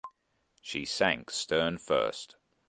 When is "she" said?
0.63-0.85